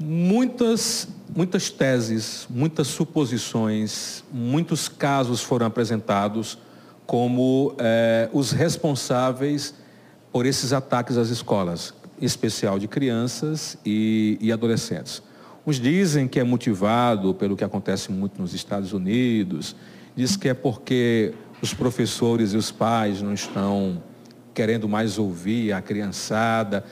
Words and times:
Muitas, 0.00 1.08
muitas 1.34 1.70
teses, 1.70 2.46
muitas 2.48 2.86
suposições, 2.86 4.22
muitos 4.32 4.88
casos 4.88 5.42
foram 5.42 5.66
apresentados 5.66 6.56
como 7.04 7.74
eh, 7.78 8.28
os 8.32 8.52
responsáveis 8.52 9.74
por 10.30 10.46
esses 10.46 10.72
ataques 10.72 11.16
às 11.16 11.30
escolas, 11.30 11.92
em 12.20 12.24
especial 12.24 12.78
de 12.78 12.86
crianças 12.86 13.76
e, 13.84 14.38
e 14.40 14.52
adolescentes. 14.52 15.22
Uns 15.66 15.80
dizem 15.80 16.28
que 16.28 16.38
é 16.38 16.44
motivado 16.44 17.34
pelo 17.34 17.56
que 17.56 17.64
acontece 17.64 18.12
muito 18.12 18.40
nos 18.40 18.54
Estados 18.54 18.92
Unidos, 18.92 19.74
diz 20.14 20.36
que 20.36 20.48
é 20.48 20.54
porque 20.54 21.34
os 21.60 21.74
professores 21.74 22.52
e 22.52 22.56
os 22.56 22.70
pais 22.70 23.20
não 23.20 23.34
estão 23.34 24.00
querendo 24.54 24.88
mais 24.88 25.18
ouvir 25.18 25.72
a 25.72 25.82
criançada. 25.82 26.84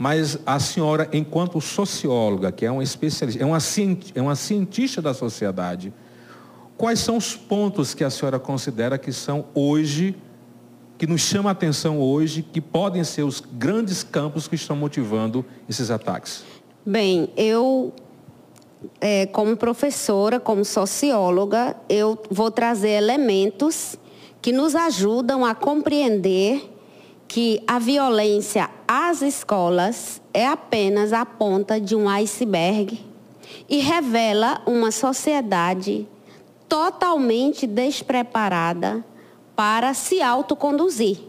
Mas 0.00 0.38
a 0.46 0.58
senhora, 0.58 1.10
enquanto 1.12 1.60
socióloga, 1.60 2.50
que 2.50 2.64
é 2.64 2.70
uma 2.70 2.82
especialista, 2.82 3.42
é 3.42 3.44
uma, 3.44 3.58
é 4.14 4.22
uma 4.22 4.34
cientista 4.34 5.02
da 5.02 5.12
sociedade, 5.12 5.92
quais 6.74 7.00
são 7.00 7.18
os 7.18 7.36
pontos 7.36 7.92
que 7.92 8.02
a 8.02 8.08
senhora 8.08 8.38
considera 8.38 8.96
que 8.96 9.12
são 9.12 9.44
hoje, 9.54 10.16
que 10.96 11.06
nos 11.06 11.20
chama 11.20 11.50
a 11.50 11.52
atenção 11.52 12.00
hoje, 12.00 12.40
que 12.42 12.62
podem 12.62 13.04
ser 13.04 13.24
os 13.24 13.40
grandes 13.40 14.02
campos 14.02 14.48
que 14.48 14.54
estão 14.54 14.74
motivando 14.74 15.44
esses 15.68 15.90
ataques? 15.90 16.44
Bem, 16.86 17.28
eu, 17.36 17.92
é, 19.02 19.26
como 19.26 19.54
professora, 19.54 20.40
como 20.40 20.64
socióloga, 20.64 21.76
eu 21.90 22.18
vou 22.30 22.50
trazer 22.50 22.92
elementos 22.92 23.96
que 24.40 24.50
nos 24.50 24.74
ajudam 24.74 25.44
a 25.44 25.54
compreender 25.54 26.70
que 27.30 27.62
a 27.64 27.78
violência 27.78 28.68
às 28.88 29.22
escolas 29.22 30.20
é 30.34 30.48
apenas 30.48 31.12
a 31.12 31.24
ponta 31.24 31.80
de 31.80 31.94
um 31.94 32.08
iceberg 32.08 33.00
e 33.68 33.78
revela 33.78 34.60
uma 34.66 34.90
sociedade 34.90 36.08
totalmente 36.68 37.68
despreparada 37.68 39.04
para 39.54 39.94
se 39.94 40.20
autoconduzir. 40.20 41.20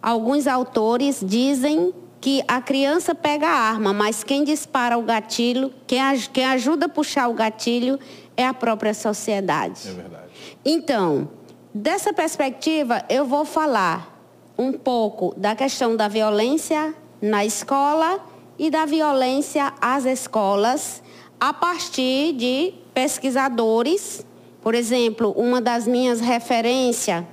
Alguns 0.00 0.46
autores 0.46 1.18
dizem 1.20 1.92
que 2.20 2.40
a 2.46 2.60
criança 2.60 3.12
pega 3.12 3.48
a 3.48 3.58
arma, 3.58 3.92
mas 3.92 4.22
quem 4.22 4.44
dispara 4.44 4.96
o 4.96 5.02
gatilho, 5.02 5.74
quem, 5.84 5.98
quem 6.32 6.44
ajuda 6.44 6.86
a 6.86 6.88
puxar 6.88 7.26
o 7.26 7.34
gatilho 7.34 7.98
é 8.36 8.46
a 8.46 8.54
própria 8.54 8.94
sociedade. 8.94 9.88
É 9.88 9.92
verdade. 9.92 10.24
Então, 10.64 11.28
dessa 11.74 12.12
perspectiva, 12.12 13.04
eu 13.08 13.24
vou 13.24 13.44
falar 13.44 14.13
um 14.56 14.72
pouco 14.72 15.34
da 15.36 15.54
questão 15.54 15.96
da 15.96 16.08
violência 16.08 16.94
na 17.20 17.44
escola 17.44 18.20
e 18.58 18.70
da 18.70 18.84
violência 18.84 19.72
às 19.80 20.04
escolas 20.04 21.02
a 21.40 21.52
partir 21.52 22.32
de 22.34 22.74
pesquisadores. 22.92 24.24
Por 24.62 24.74
exemplo, 24.74 25.32
uma 25.36 25.60
das 25.60 25.86
minhas 25.86 26.20
referências 26.20 27.24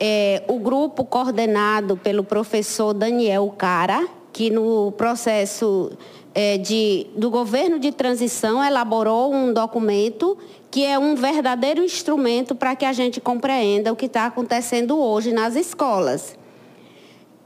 é 0.00 0.42
o 0.48 0.58
grupo 0.58 1.04
coordenado 1.04 1.96
pelo 1.96 2.24
professor 2.24 2.92
Daniel 2.92 3.52
Cara, 3.56 4.08
que 4.32 4.50
no 4.50 4.92
processo 4.92 5.92
é, 6.34 6.58
de, 6.58 7.06
do 7.16 7.30
governo 7.30 7.78
de 7.78 7.92
transição 7.92 8.62
elaborou 8.64 9.32
um 9.32 9.52
documento 9.52 10.36
que 10.70 10.84
é 10.84 10.98
um 10.98 11.14
verdadeiro 11.14 11.84
instrumento 11.84 12.54
para 12.56 12.74
que 12.74 12.84
a 12.84 12.92
gente 12.92 13.20
compreenda 13.20 13.92
o 13.92 13.96
que 13.96 14.06
está 14.06 14.26
acontecendo 14.26 14.98
hoje 14.98 15.32
nas 15.32 15.54
escolas. 15.54 16.36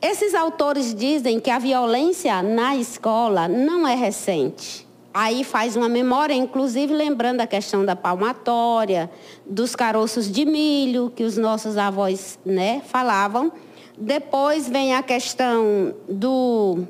Esses 0.00 0.32
autores 0.32 0.94
dizem 0.94 1.40
que 1.40 1.50
a 1.50 1.58
violência 1.58 2.40
na 2.40 2.76
escola 2.76 3.48
não 3.48 3.86
é 3.86 3.96
recente. 3.96 4.86
Aí 5.12 5.42
faz 5.42 5.74
uma 5.74 5.88
memória, 5.88 6.34
inclusive 6.34 6.94
lembrando 6.94 7.40
a 7.40 7.46
questão 7.48 7.84
da 7.84 7.96
palmatória, 7.96 9.10
dos 9.44 9.74
caroços 9.74 10.30
de 10.30 10.44
milho 10.44 11.10
que 11.14 11.24
os 11.24 11.36
nossos 11.36 11.76
avós 11.76 12.38
né, 12.46 12.80
falavam. 12.86 13.50
Depois 13.96 14.68
vem 14.68 14.94
a 14.94 15.02
questão 15.02 15.92
do, 16.08 16.84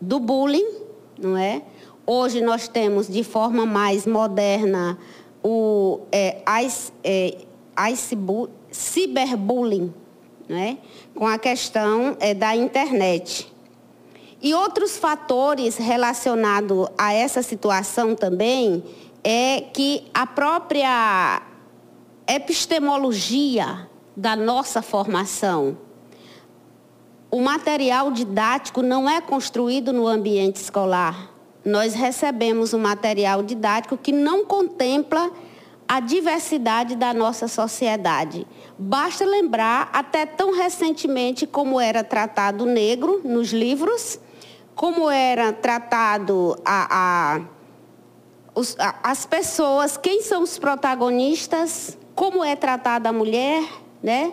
do 0.00 0.20
bullying, 0.20 0.68
não 1.18 1.36
é? 1.36 1.62
Hoje 2.06 2.40
nós 2.40 2.68
temos 2.68 3.08
de 3.08 3.24
forma 3.24 3.66
mais 3.66 4.06
moderna 4.06 4.96
o 5.42 6.00
é, 6.12 6.36
ice, 6.62 6.92
é, 7.02 7.38
ice, 7.90 8.16
ciberbullying, 8.70 9.92
né? 10.48 10.78
com 11.14 11.26
a 11.26 11.38
questão 11.38 12.16
é, 12.20 12.34
da 12.34 12.54
internet. 12.54 13.52
E 14.42 14.52
outros 14.52 14.98
fatores 14.98 15.76
relacionados 15.76 16.88
a 16.98 17.12
essa 17.12 17.42
situação 17.42 18.14
também 18.14 18.84
é 19.22 19.62
que 19.72 20.04
a 20.12 20.26
própria 20.26 21.40
epistemologia 22.26 23.88
da 24.16 24.36
nossa 24.36 24.82
formação, 24.82 25.78
o 27.30 27.40
material 27.40 28.10
didático 28.10 28.82
não 28.82 29.08
é 29.08 29.20
construído 29.20 29.92
no 29.92 30.06
ambiente 30.06 30.56
escolar. 30.56 31.30
Nós 31.64 31.94
recebemos 31.94 32.74
um 32.74 32.78
material 32.78 33.42
didático 33.42 33.96
que 33.96 34.12
não 34.12 34.44
contempla 34.44 35.30
a 35.88 36.00
diversidade 36.00 36.96
da 36.96 37.12
nossa 37.12 37.46
sociedade. 37.46 38.46
Basta 38.78 39.24
lembrar, 39.24 39.90
até 39.92 40.26
tão 40.26 40.52
recentemente, 40.52 41.46
como 41.46 41.80
era 41.80 42.02
tratado 42.02 42.64
o 42.64 42.66
negro 42.66 43.20
nos 43.24 43.52
livros, 43.52 44.18
como 44.74 45.10
era 45.10 45.52
tratado 45.52 46.56
a, 46.64 47.36
a, 47.36 47.40
os, 48.54 48.76
a, 48.78 48.96
as 49.02 49.24
pessoas, 49.24 49.96
quem 49.96 50.22
são 50.22 50.42
os 50.42 50.58
protagonistas, 50.58 51.96
como 52.14 52.42
é 52.44 52.56
tratada 52.56 53.08
a 53.08 53.12
mulher, 53.12 53.62
né? 54.02 54.32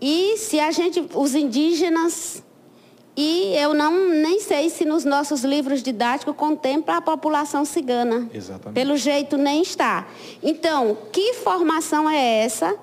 E 0.00 0.36
se 0.36 0.58
a 0.58 0.70
gente, 0.70 1.06
os 1.14 1.34
indígenas, 1.34 2.42
e 3.16 3.54
eu 3.56 3.74
não 3.74 4.08
nem 4.08 4.40
sei 4.40 4.70
se 4.70 4.84
nos 4.84 5.04
nossos 5.04 5.44
livros 5.44 5.82
didáticos 5.82 6.34
contempla 6.34 6.96
a 6.96 7.00
população 7.02 7.64
cigana. 7.64 8.28
Exatamente. 8.32 8.74
Pelo 8.74 8.96
jeito 8.96 9.36
nem 9.36 9.60
está. 9.60 10.06
Então, 10.42 10.96
que 11.12 11.34
formação 11.34 12.08
é 12.08 12.44
essa 12.44 12.74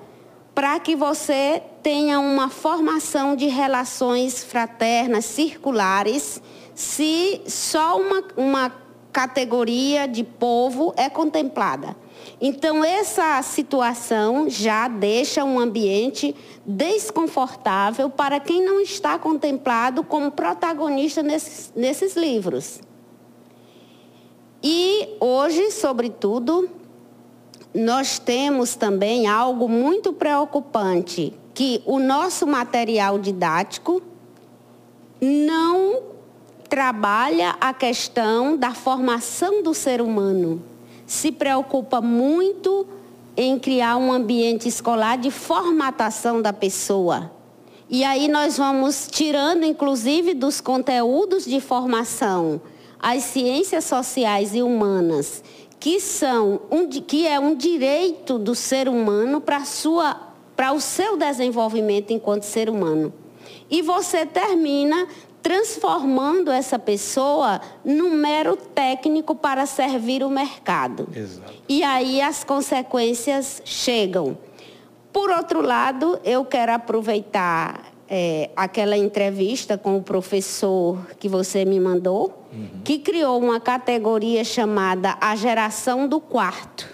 para 0.54 0.78
que 0.78 0.94
você 0.94 1.62
tenha 1.82 2.20
uma 2.20 2.48
formação 2.48 3.34
de 3.34 3.46
relações 3.46 4.44
fraternas, 4.44 5.24
circulares, 5.24 6.40
se 6.74 7.40
só 7.46 8.00
uma, 8.00 8.22
uma 8.36 8.72
categoria 9.12 10.06
de 10.06 10.22
povo 10.22 10.94
é 10.96 11.08
contemplada? 11.08 11.96
Então, 12.40 12.82
essa 12.82 13.40
situação 13.42 14.48
já 14.48 14.88
deixa 14.88 15.44
um 15.44 15.58
ambiente 15.58 16.34
desconfortável 16.64 18.08
para 18.08 18.40
quem 18.40 18.64
não 18.64 18.80
está 18.80 19.18
contemplado 19.18 20.02
como 20.02 20.30
protagonista 20.30 21.22
nesses, 21.22 21.72
nesses 21.76 22.16
livros. 22.16 22.80
E 24.62 25.16
hoje, 25.20 25.70
sobretudo, 25.70 26.68
nós 27.74 28.18
temos 28.18 28.74
também 28.74 29.26
algo 29.26 29.68
muito 29.68 30.12
preocupante, 30.12 31.32
que 31.54 31.82
o 31.84 31.98
nosso 31.98 32.46
material 32.46 33.18
didático 33.18 34.02
não 35.20 36.02
trabalha 36.68 37.56
a 37.60 37.74
questão 37.74 38.56
da 38.56 38.72
formação 38.72 39.62
do 39.62 39.74
ser 39.74 40.00
humano 40.00 40.69
se 41.10 41.32
preocupa 41.32 42.00
muito 42.00 42.86
em 43.36 43.58
criar 43.58 43.96
um 43.96 44.12
ambiente 44.12 44.68
escolar 44.68 45.18
de 45.18 45.28
formatação 45.28 46.40
da 46.40 46.52
pessoa. 46.52 47.32
E 47.88 48.04
aí 48.04 48.28
nós 48.28 48.56
vamos 48.56 49.08
tirando, 49.10 49.64
inclusive, 49.64 50.34
dos 50.34 50.60
conteúdos 50.60 51.44
de 51.44 51.60
formação 51.60 52.60
as 53.00 53.24
ciências 53.24 53.86
sociais 53.86 54.54
e 54.54 54.62
humanas, 54.62 55.42
que 55.80 55.98
são 55.98 56.60
um, 56.70 56.86
que 56.88 57.26
é 57.26 57.40
um 57.40 57.56
direito 57.56 58.38
do 58.38 58.54
ser 58.54 58.88
humano 58.88 59.40
para 59.40 59.64
sua 59.64 60.28
para 60.54 60.72
o 60.72 60.80
seu 60.80 61.16
desenvolvimento 61.16 62.12
enquanto 62.12 62.44
ser 62.44 62.70
humano. 62.70 63.12
E 63.68 63.82
você 63.82 64.24
termina 64.24 65.08
transformando 65.42 66.50
essa 66.50 66.78
pessoa 66.78 67.60
num 67.84 68.10
mero 68.10 68.56
técnico 68.56 69.34
para 69.34 69.66
servir 69.66 70.22
o 70.22 70.30
mercado. 70.30 71.08
Exato. 71.14 71.52
E 71.68 71.82
aí 71.82 72.20
as 72.20 72.44
consequências 72.44 73.62
chegam. 73.64 74.36
Por 75.12 75.30
outro 75.30 75.60
lado, 75.60 76.20
eu 76.24 76.44
quero 76.44 76.72
aproveitar 76.72 77.90
é, 78.08 78.50
aquela 78.56 78.96
entrevista 78.96 79.78
com 79.78 79.96
o 79.96 80.02
professor 80.02 80.98
que 81.18 81.28
você 81.28 81.64
me 81.64 81.80
mandou, 81.80 82.44
uhum. 82.52 82.80
que 82.84 82.98
criou 82.98 83.38
uma 83.40 83.60
categoria 83.60 84.44
chamada 84.44 85.16
a 85.20 85.34
geração 85.36 86.06
do 86.06 86.20
quarto. 86.20 86.88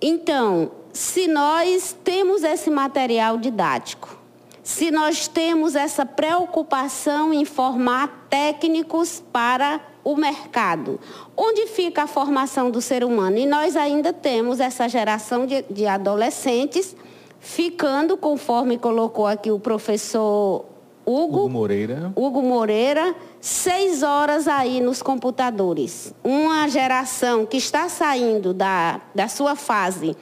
Então, 0.00 0.70
se 0.92 1.26
nós 1.26 1.96
temos 2.04 2.44
esse 2.44 2.70
material 2.70 3.36
didático, 3.36 4.23
se 4.64 4.90
nós 4.90 5.28
temos 5.28 5.76
essa 5.76 6.06
preocupação 6.06 7.34
em 7.34 7.44
formar 7.44 8.26
técnicos 8.30 9.22
para 9.30 9.78
o 10.02 10.16
mercado? 10.16 10.98
Onde 11.36 11.66
fica 11.66 12.04
a 12.04 12.06
formação 12.06 12.70
do 12.70 12.80
ser 12.80 13.04
humano? 13.04 13.36
E 13.36 13.44
nós 13.44 13.76
ainda 13.76 14.10
temos 14.10 14.60
essa 14.60 14.88
geração 14.88 15.46
de, 15.46 15.62
de 15.70 15.86
adolescentes 15.86 16.96
ficando, 17.38 18.16
conforme 18.16 18.78
colocou 18.78 19.26
aqui 19.26 19.50
o 19.50 19.60
professor 19.60 20.64
Hugo, 21.04 21.40
Hugo 21.40 21.50
Moreira. 21.50 22.12
Hugo 22.16 22.40
Moreira, 22.40 23.14
seis 23.38 24.02
horas 24.02 24.48
aí 24.48 24.80
nos 24.80 25.02
computadores. 25.02 26.14
Uma 26.24 26.66
geração 26.68 27.44
que 27.44 27.58
está 27.58 27.90
saindo 27.90 28.54
da, 28.54 29.02
da 29.14 29.28
sua 29.28 29.54
fase 29.54 30.16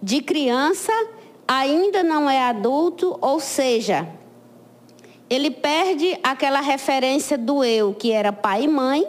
de 0.00 0.22
criança, 0.22 0.92
ainda 1.48 2.02
não 2.02 2.28
é 2.28 2.42
adulto, 2.42 3.16
ou 3.22 3.40
seja, 3.40 4.06
ele 5.30 5.50
perde 5.50 6.18
aquela 6.22 6.60
referência 6.60 7.38
do 7.38 7.64
eu, 7.64 7.94
que 7.94 8.12
era 8.12 8.30
pai 8.30 8.64
e 8.64 8.68
mãe, 8.68 9.06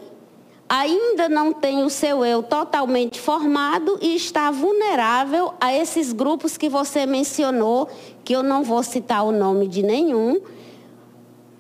ainda 0.70 1.28
não 1.28 1.52
tem 1.52 1.84
o 1.84 1.90
seu 1.90 2.24
eu 2.24 2.42
totalmente 2.42 3.20
formado 3.20 4.00
e 4.02 4.16
está 4.16 4.50
vulnerável 4.52 5.54
a 5.60 5.74
esses 5.74 6.14
grupos 6.14 6.58
que 6.58 6.70
você 6.70 7.06
mencionou, 7.06 7.90
que 8.24 8.34
eu 8.34 8.42
não 8.42 8.64
vou 8.64 8.84
citar 8.84 9.26
o 9.26 9.32
nome 9.32 9.68
de 9.68 9.84
nenhum, 9.84 10.40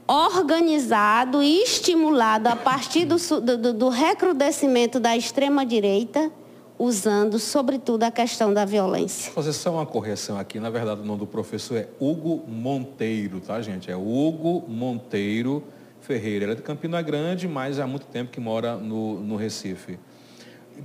organizado 0.07 1.43
e 1.43 1.61
estimulado 1.63 2.47
a 2.47 2.55
partir 2.55 3.05
do, 3.05 3.17
do, 3.41 3.73
do 3.73 3.89
recrudescimento 3.89 4.99
da 4.99 5.15
extrema-direita, 5.17 6.31
usando, 6.79 7.37
sobretudo, 7.37 8.03
a 8.03 8.11
questão 8.11 8.53
da 8.53 8.63
violência. 8.63 9.25
Vou 9.25 9.43
fazer 9.43 9.51
só 9.51 9.73
uma 9.73 9.85
correção 9.85 10.39
aqui. 10.39 10.59
Na 10.59 10.69
verdade, 10.69 11.01
o 11.01 11.05
nome 11.05 11.19
do 11.19 11.27
professor 11.27 11.77
é 11.77 11.89
Hugo 11.99 12.41
Monteiro, 12.47 13.41
tá, 13.41 13.61
gente? 13.61 13.91
É 13.91 13.97
Hugo 13.97 14.63
Monteiro 14.67 15.61
Ferreira. 15.99 16.45
Ele 16.45 16.51
é 16.53 16.55
de 16.55 16.61
Campina 16.61 17.01
Grande, 17.01 17.47
mas 17.47 17.79
há 17.79 17.85
muito 17.85 18.07
tempo 18.07 18.31
que 18.31 18.39
mora 18.39 18.77
no, 18.77 19.19
no 19.19 19.35
Recife. 19.35 19.99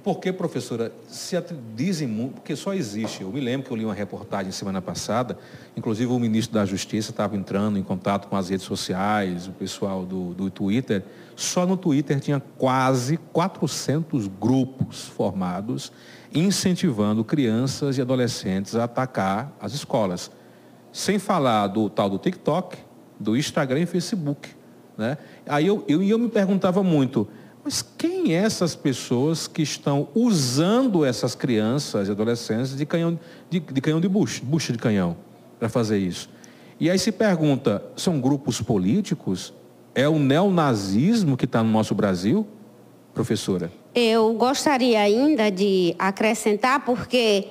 Por 0.03 0.19
que, 0.19 0.33
professora, 0.33 0.93
se 1.09 1.37
dizem 1.75 2.09
muito, 2.09 2.35
porque 2.35 2.57
só 2.57 2.75
existe, 2.75 3.23
eu 3.23 3.31
me 3.31 3.41
lembro 3.41 3.67
que 3.67 3.73
eu 3.73 3.77
li 3.77 3.85
uma 3.85 3.95
reportagem 3.95 4.51
semana 4.51 4.83
passada, 4.83 5.39
inclusive 5.77 6.11
o 6.13 6.19
ministro 6.19 6.55
da 6.55 6.65
Justiça 6.65 7.11
estava 7.11 7.37
entrando 7.37 7.79
em 7.79 7.83
contato 7.83 8.29
com 8.29 8.37
as 8.37 8.49
redes 8.49 8.67
sociais, 8.67 9.47
o 9.47 9.53
pessoal 9.53 10.05
do, 10.05 10.35
do 10.35 10.51
Twitter, 10.51 11.03
só 11.37 11.67
no 11.67 11.77
Twitter 11.77 12.21
tinha 12.21 12.41
quase 12.59 13.17
400 13.33 14.27
grupos 14.27 15.05
formados 15.05 15.93
incentivando 16.35 17.25
crianças 17.25 17.97
e 17.97 18.01
adolescentes 18.01 18.75
a 18.75 18.85
atacar 18.85 19.53
as 19.61 19.73
escolas. 19.73 20.31
Sem 20.93 21.19
falar 21.19 21.69
do 21.69 21.89
tal 21.89 22.11
do 22.11 22.19
TikTok, 22.19 22.77
do 23.19 23.37
Instagram 23.37 23.81
e 23.81 23.87
Facebook. 23.87 24.51
Né? 24.97 25.17
Aí 25.47 25.67
eu, 25.67 25.85
eu, 25.89 26.03
eu 26.03 26.19
me 26.19 26.29
perguntava 26.29 26.83
muito, 26.83 27.29
mas 27.65 27.83
quem 27.97 28.35
é 28.35 28.43
essas 28.43 28.77
pessoas 28.77 29.49
que 29.49 29.63
estão 29.63 30.09
usando 30.15 31.03
essas 31.03 31.35
crianças 31.35 32.09
e 32.09 32.11
adolescentes 32.11 32.77
de 32.77 32.85
canhão 32.85 33.19
de, 33.49 33.59
de 33.59 33.81
canhão 33.81 34.01
de 34.01 34.09
bucha, 34.09 34.43
bucha 34.45 34.71
de 34.71 34.79
canhão, 34.79 35.17
para 35.59 35.71
fazer 35.71 35.99
isso? 35.99 36.29
E 36.79 36.91
aí 36.91 36.99
se 36.99 37.11
pergunta, 37.11 37.83
são 37.97 38.21
grupos 38.21 38.61
políticos? 38.61 39.55
É 39.95 40.07
o 40.07 40.19
neonazismo 40.19 41.37
que 41.37 41.47
está 41.47 41.63
no 41.63 41.71
nosso 41.71 41.95
Brasil, 41.95 42.47
professora? 43.15 43.73
Eu 43.95 44.35
gostaria 44.35 45.01
ainda 45.01 45.51
de 45.51 45.95
acrescentar, 45.99 46.85
porque 46.85 47.47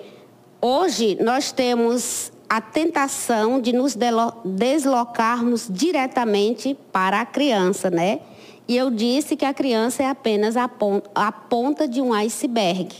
hoje 0.62 1.18
nós 1.24 1.51
temos 1.51 2.31
a 2.50 2.62
tentação 2.62 3.59
de 3.59 3.74
nos 3.74 3.98
deslocarmos 4.45 5.68
diretamente 5.71 6.77
para 6.92 7.21
a 7.21 7.25
criança, 7.25 7.89
né? 7.89 8.19
E 8.68 8.75
eu 8.77 8.89
disse 8.89 9.36
que 9.36 9.45
a 9.45 9.54
criança 9.54 10.01
é 10.04 10.07
apenas 10.07 10.56
a 10.56 10.68
ponta, 10.68 11.88
de 11.88 12.01
um 12.01 12.12
iceberg. 12.13 12.95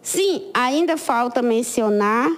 Sim, 0.00 0.44
ainda 0.52 0.96
falta 0.96 1.42
mencionar 1.42 2.30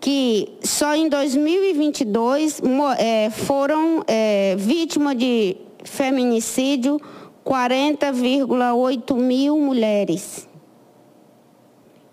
que 0.00 0.56
só 0.62 0.94
em 0.94 1.08
2022 1.08 2.60
é, 2.98 3.30
foram 3.30 4.04
é, 4.06 4.54
vítimas 4.56 5.16
de 5.16 5.56
feminicídio 5.84 7.00
40,8 7.44 9.16
mil 9.16 9.58
mulheres. 9.58 10.46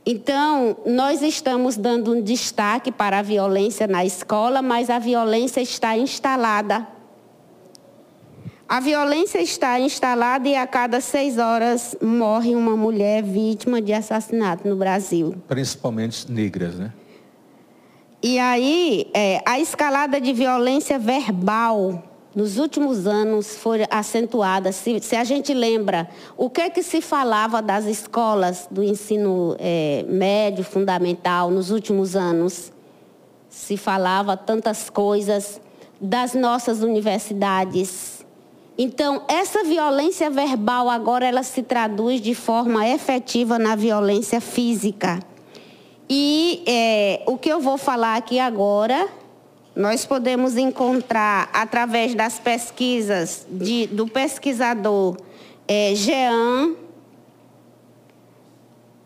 Então, 0.06 0.78
nós 0.86 1.22
estamos 1.22 1.76
dando 1.76 2.14
um 2.14 2.22
destaque 2.22 2.92
para 2.92 3.20
a 3.20 3.22
violência 3.22 3.88
na 3.88 4.06
escola, 4.06 4.62
mas 4.62 4.90
a 4.90 5.00
violência 5.00 5.62
está 5.62 5.98
instalada. 5.98 6.88
A 8.68 8.80
violência 8.80 9.40
está 9.42 9.80
instalada 9.80 10.48
e 10.48 10.56
a 10.56 10.66
cada 10.66 11.02
seis 11.02 11.38
horas 11.38 11.96
morre 12.02 12.56
uma 12.56 12.76
mulher 12.76 13.24
vítima 13.24 13.82
de 13.82 13.94
assassinato 13.94 14.68
no 14.68 14.76
Brasil. 14.76 15.36
Principalmente 15.48 16.32
negras, 16.32 16.76
né? 16.76 16.92
E 18.28 18.40
aí, 18.40 19.12
é, 19.14 19.40
a 19.46 19.60
escalada 19.60 20.20
de 20.20 20.34
violência 20.34 20.98
verbal 20.98 22.02
nos 22.34 22.58
últimos 22.58 23.06
anos 23.06 23.56
foi 23.56 23.86
acentuada. 23.88 24.72
Se, 24.72 25.00
se, 25.00 25.16
a 25.16 25.24
gente 25.24 25.54
lembra 25.54 26.10
o 26.36 26.50
que 26.50 26.62
é 26.62 26.70
que 26.72 26.82
se 26.82 27.02
falava 27.02 27.62
das 27.62 27.86
escolas 27.86 28.68
do 28.72 28.82
ensino 28.84 29.56
é, 29.60 30.04
médio, 30.10 30.64
fundamental, 30.64 31.52
nos 31.52 31.70
últimos 31.70 32.16
anos, 32.16 32.74
se 33.48 33.78
falava 33.78 34.36
tantas 34.36 34.90
coisas 34.90 35.62
das 36.02 36.34
nossas 36.34 36.82
universidades. 36.82 38.26
Então, 38.76 39.22
essa 39.28 39.64
violência 39.64 40.32
verbal 40.32 40.90
agora 40.90 41.28
ela 41.28 41.44
se 41.44 41.62
traduz 41.62 42.20
de 42.20 42.34
forma 42.34 42.90
efetiva 42.90 43.60
na 43.60 43.76
violência 43.76 44.42
física. 44.42 45.20
E 46.10 46.64
é, 46.68 47.24
o 47.26 47.38
que 47.38 47.50
eu 47.50 47.60
vou 47.60 47.78
falar 47.78 48.16
aqui 48.16 48.40
agora, 48.40 49.08
nós 49.76 50.06
podemos 50.06 50.56
encontrar 50.56 51.50
através 51.52 52.14
das 52.14 52.40
pesquisas 52.40 53.46
de, 53.50 53.88
do 53.88 54.08
pesquisador 54.08 55.18
é, 55.68 55.96
Jean, 55.96 56.76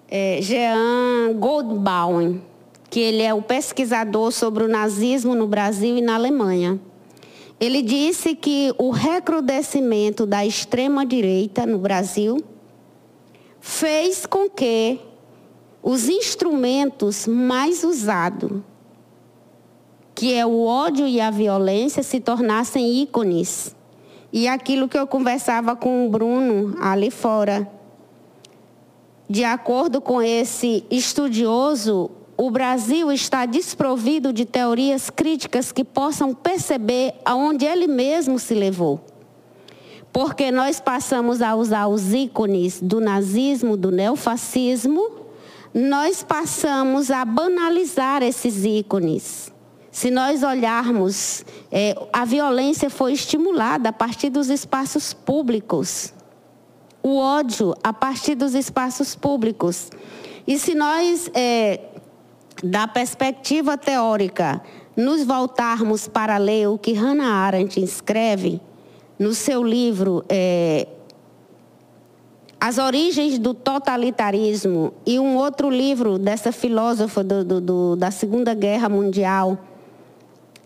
é, 0.10 0.40
Jean 0.42 1.34
Goldbaum, 1.36 2.42
que 2.90 3.00
ele 3.00 3.22
é 3.22 3.34
o 3.34 3.42
pesquisador 3.42 4.32
sobre 4.32 4.66
o 4.66 4.68
nazismo 4.68 5.36
no 5.36 5.48
Brasil 5.48 5.98
e 5.98 6.02
na 6.02 6.16
Alemanha. 6.16 6.80
Ele 7.60 7.82
disse 7.82 8.36
que 8.36 8.74
o 8.78 8.90
recrudescimento 8.90 10.26
da 10.26 10.46
extrema-direita 10.46 11.66
no 11.66 11.78
Brasil 11.78 12.44
fez 13.60 14.26
com 14.26 14.50
que 14.50 15.00
os 15.82 16.10
instrumentos 16.10 17.26
mais 17.28 17.84
usados, 17.84 18.62
que 20.14 20.34
é 20.34 20.46
o 20.46 20.66
ódio 20.66 21.08
e 21.08 21.22
a 21.22 21.32
violência, 21.32 22.04
se 22.04 22.20
tornassem 22.20 23.02
ícones. 23.02 23.76
E 24.32 24.48
aquilo 24.48 24.88
que 24.88 24.98
eu 24.98 25.08
conversava 25.08 25.76
com 25.76 26.06
o 26.06 26.10
Bruno 26.10 26.76
ali 26.82 27.10
fora. 27.10 27.70
De 29.30 29.44
acordo 29.44 30.02
com 30.02 30.22
esse 30.22 30.84
estudioso, 30.92 32.12
o 32.36 32.50
Brasil 32.50 33.12
está 33.12 33.46
desprovido 33.46 34.32
de 34.32 34.46
teorias 34.46 35.10
críticas 35.10 35.72
que 35.72 35.84
possam 35.84 36.34
perceber 36.34 37.14
aonde 37.26 37.66
ele 37.66 37.88
mesmo 37.88 38.40
se 38.40 38.54
levou. 38.54 39.02
Porque 40.12 40.52
nós 40.52 40.80
passamos 40.80 41.42
a 41.42 41.56
usar 41.56 41.88
os 41.88 42.14
ícones 42.14 42.82
do 42.82 43.00
nazismo, 43.00 43.78
do 43.78 43.92
neofascismo, 43.92 45.19
nós 45.74 46.24
passamos 46.24 47.12
a 47.12 47.24
banalizar 47.24 48.24
esses 48.24 48.66
ícones, 48.66 49.52
Se 49.92 50.12
nós 50.12 50.44
olharmos, 50.44 51.44
é, 51.72 51.96
a 52.14 52.24
violência 52.24 52.90
foi 52.92 53.14
estimulada 53.14 53.90
a 53.90 53.94
partir 53.94 54.30
dos 54.30 54.50
espaços 54.50 55.14
públicos. 55.14 56.14
O 57.02 57.18
ódio 57.18 57.76
a 57.84 57.92
partir 57.92 58.36
dos 58.36 58.54
espaços 58.54 59.16
públicos. 59.16 59.90
E 60.48 60.60
se 60.60 60.76
nós, 60.76 61.30
é, 61.34 61.82
da 62.64 62.88
perspectiva 62.88 63.78
teórica, 63.78 64.62
nos 64.96 65.24
voltarmos 65.24 66.08
para 66.08 66.38
ler 66.38 66.68
o 66.68 66.78
que 66.78 66.94
Hannah 66.94 67.46
Arendt 67.46 67.82
escreve 67.82 68.62
no 69.18 69.34
seu 69.34 69.64
livro 69.64 70.24
é, 70.30 70.88
As 72.62 72.78
Origens 72.78 73.40
do 73.40 73.54
Totalitarismo 73.54 74.94
e 75.06 75.18
um 75.18 75.38
outro 75.38 75.70
livro 75.70 76.20
dessa 76.20 76.52
filósofa 76.52 77.24
do, 77.24 77.46
do, 77.46 77.62
do, 77.62 77.96
da 77.96 78.12
Segunda 78.12 78.54
Guerra 78.54 78.90
Mundial, 78.90 79.58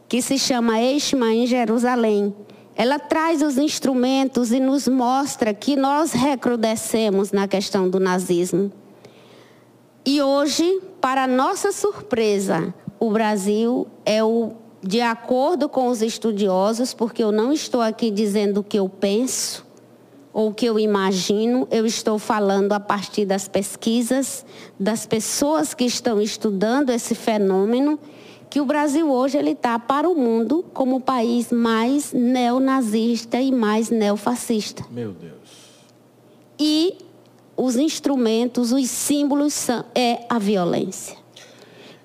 que 0.09 0.19
se 0.19 0.39
chama 0.39 0.81
Eichmann 0.81 1.43
em 1.43 1.47
Jerusalém. 1.47 2.33
Ela 2.75 2.97
traz 2.97 3.43
os 3.43 3.59
instrumentos 3.59 4.51
e 4.51 4.59
nos 4.59 4.87
mostra 4.87 5.53
que 5.53 5.75
nós 5.75 6.13
recrudescemos 6.13 7.31
na 7.31 7.47
questão 7.47 7.87
do 7.87 7.99
nazismo. 7.99 8.71
E 10.03 10.19
hoje, 10.19 10.81
para 10.99 11.27
nossa 11.27 11.71
surpresa, 11.71 12.73
o 12.99 13.11
Brasil 13.11 13.85
é 14.03 14.23
o, 14.23 14.53
de 14.81 14.99
acordo 14.99 15.69
com 15.69 15.89
os 15.89 16.01
estudiosos, 16.01 16.91
porque 16.91 17.23
eu 17.23 17.31
não 17.31 17.53
estou 17.53 17.81
aqui 17.81 18.09
dizendo 18.09 18.61
o 18.61 18.63
que 18.63 18.79
eu 18.79 18.89
penso 18.89 19.62
ou 20.33 20.49
o 20.49 20.53
que 20.53 20.65
eu 20.65 20.79
imagino, 20.79 21.67
eu 21.69 21.85
estou 21.85 22.17
falando 22.17 22.73
a 22.73 22.79
partir 22.79 23.23
das 23.23 23.47
pesquisas, 23.47 24.43
das 24.79 25.05
pessoas 25.05 25.75
que 25.75 25.85
estão 25.85 26.19
estudando 26.19 26.89
esse 26.89 27.13
fenômeno, 27.13 27.99
que 28.49 28.59
o 28.59 28.65
Brasil 28.65 29.09
hoje 29.09 29.37
ele 29.37 29.51
está 29.51 29.77
para 29.77 30.09
o 30.09 30.15
mundo 30.15 30.65
como 30.73 30.97
o 30.97 31.01
país 31.01 31.51
mais 31.51 32.11
neonazista 32.11 33.39
e 33.39 33.51
mais 33.51 33.89
neofascista. 33.89 34.83
Meu 34.91 35.11
Deus. 35.11 35.33
E 36.59 36.97
os 37.55 37.75
instrumentos, 37.75 38.71
os 38.71 38.89
símbolos 38.89 39.53
são, 39.53 39.85
é 39.93 40.25
a 40.27 40.39
violência. 40.39 41.22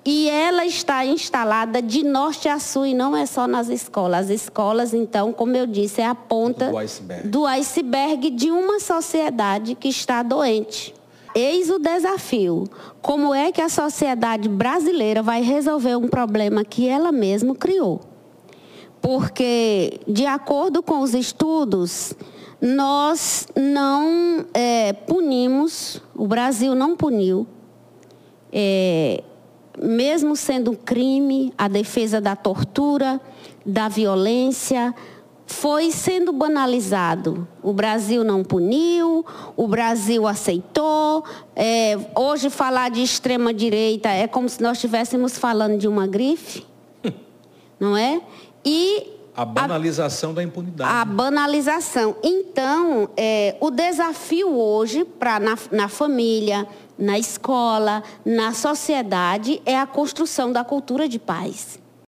E 0.05 0.29
ela 0.29 0.65
está 0.65 1.05
instalada 1.05 1.81
de 1.81 2.03
norte 2.03 2.47
a 2.47 2.57
sul 2.57 2.85
e 2.85 2.93
não 2.93 3.15
é 3.15 3.25
só 3.25 3.47
nas 3.47 3.67
escolas. 3.67 4.25
As 4.25 4.29
escolas, 4.29 4.93
então, 4.93 5.33
como 5.33 5.55
eu 5.55 5.67
disse, 5.67 6.01
é 6.01 6.05
a 6.05 6.15
ponta 6.15 6.69
do 6.69 6.77
iceberg, 6.77 7.27
do 7.27 7.45
iceberg 7.45 8.29
de 8.29 8.49
uma 8.49 8.79
sociedade 8.79 9.75
que 9.75 9.89
está 9.89 10.23
doente. 10.23 10.95
Eis 11.35 11.69
o 11.69 11.77
desafio. 11.77 12.63
Como 13.01 13.33
é 13.33 13.51
que 13.51 13.61
a 13.61 13.69
sociedade 13.69 14.49
brasileira 14.49 15.21
vai 15.21 15.41
resolver 15.41 15.95
um 15.95 16.07
problema 16.07 16.63
que 16.63 16.87
ela 16.87 17.11
mesma 17.11 17.53
criou? 17.53 18.01
Porque, 19.01 19.99
de 20.07 20.25
acordo 20.25 20.81
com 20.81 20.99
os 20.99 21.13
estudos, 21.13 22.13
nós 22.59 23.47
não 23.55 24.45
é, 24.53 24.91
punimos, 24.91 26.01
o 26.15 26.27
Brasil 26.27 26.75
não 26.75 26.95
puniu 26.95 27.47
é, 28.51 29.23
mesmo 29.77 30.35
sendo 30.35 30.71
um 30.71 30.75
crime, 30.75 31.53
a 31.57 31.67
defesa 31.67 32.19
da 32.19 32.35
tortura, 32.35 33.19
da 33.65 33.87
violência, 33.87 34.93
foi 35.45 35.91
sendo 35.91 36.31
banalizado. 36.31 37.47
O 37.61 37.73
Brasil 37.73 38.23
não 38.23 38.43
puniu, 38.43 39.25
o 39.57 39.67
Brasil 39.67 40.27
aceitou. 40.27 41.23
É, 41.55 41.97
hoje, 42.15 42.49
falar 42.49 42.89
de 42.89 43.01
extrema-direita 43.01 44.09
é 44.09 44.27
como 44.27 44.47
se 44.47 44.61
nós 44.61 44.77
estivéssemos 44.77 45.37
falando 45.37 45.77
de 45.77 45.87
uma 45.87 46.05
grife, 46.05 46.65
não 47.79 47.97
é? 47.97 48.21
E 48.63 49.19
a 49.35 49.45
banalização 49.45 50.31
a, 50.31 50.33
da 50.33 50.43
impunidade. 50.43 50.91
A 50.91 51.05
banalização. 51.05 52.15
Então, 52.21 53.09
é, 53.15 53.55
o 53.59 53.71
desafio 53.71 54.53
hoje 54.53 55.05
para 55.05 55.39
na, 55.39 55.57
na 55.71 55.87
família, 55.87 56.67
na 56.99 57.17
escola, 57.17 58.03
na 58.25 58.53
sociedade, 58.53 59.61
é 59.65 59.79
a 59.79 59.87
construção 59.87 60.51
da 60.51 60.63
cultura 60.63 61.07
de 61.07 61.17
paz. 61.17 61.79